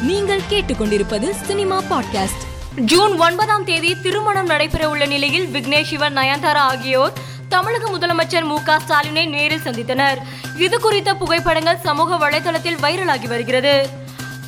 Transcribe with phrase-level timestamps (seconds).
[0.00, 2.80] நீங்கள் கேட்டுக்கொண்டிருப்பது cinema podcast.
[2.80, 7.12] June ஒன்பதாம் தேதி திருமணம் நடைபெற உள்ள நிலையில் விக்னேஷ் சிவன் நயன்தாரா ஆகியோர்
[7.48, 10.16] தமிழக முதலமைச்சர் மு க ஸ்டாலினை நேரில் சந்தித்தனர்.
[10.56, 13.88] இது குறித்த புகைப்படங்கள் சமூக வலைதளத்தில் வைரலாகி வருகிறது.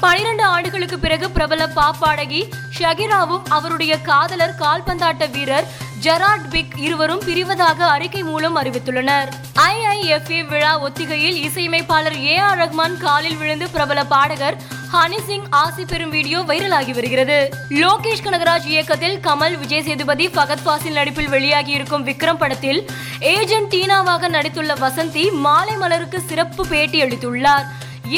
[0.00, 2.48] பனிரெண்டு ஆண்டுகளுக்கு பிறகு பிரபல பாப்பாடகி
[2.78, 5.68] ஷகிராவும் அவருடைய காதலர் கால்பந்தாட்ட வீரர்
[6.04, 9.28] ஜெரார்ட் பிக் இருவரும் பிரிவதாக அறிக்கை மூலம் அறிவித்துள்ளனர்.
[9.68, 14.56] ஐஐஎஃப்ஏ விழா ஒத்திகையில் இசையமைப்பாளர் ஏ ஆர் ரஹ்மான் காலில் விழுந்து பிரபல பாடகர்
[14.92, 17.38] ஹனி சிங் ஆசி பெறும் வீடியோ வைரலாகி வருகிறது.
[17.68, 22.90] லோகேஷ் கனகராஜ் இயக்கத்தில் கமல் விஜய் சேதுபதி ஃபகத் ஃபாசில் நடிப்பில் வெளியாகி இருக்கும் விக்ரம் படத்தில்
[23.20, 27.68] ஏஜென்ட் டீனாவாக நடித்துள்ள வசந்தி மாலை மலருக்கு சிறப்பு பேட்டி அளித்துள்ளார்.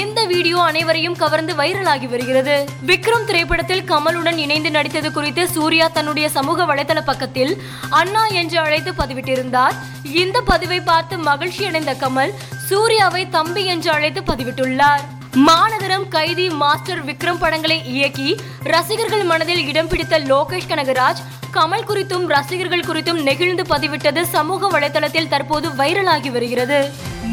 [0.00, 2.54] இந்த வீடியோ அனைவரையும் கவர்ந்து வைரலாகி வருகிறது.
[2.88, 7.52] விக்ரம் திரைப்படத்தில் கமலுடன் இணைந்து நடித்தது குறித்து சூர்யா தன்னுடைய சமூக வலைதள பக்கத்தில்
[8.00, 9.76] அண்ணா என்று அழைத்து பதிவிட்டிருந்தார்.
[10.22, 12.32] இந்த பதிவை பார்த்து மகிழ்ச்சி அடைந்த கமல்
[12.68, 15.04] சூர்யாவை தம்பி என்று அழைத்து பதிவிட்டுள்ளார்.
[15.48, 18.28] மாநகரம் கைதி மாஸ்டர் விக்ரம் படங்களை இயக்கி
[18.74, 21.24] ரசிகர்கள் மனதில் இடம் பிடித்த லோகேஷ் கனகராஜ்
[21.56, 26.80] கமல் குறித்தும் ரசிகர்கள் குறித்தும் நெகிழ்ந்து பதிவிட்டது சமூக வலைதளத்தில் தற்போது வைரலாகி வருகிறது.